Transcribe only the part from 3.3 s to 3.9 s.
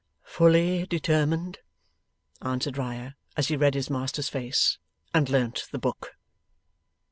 as he read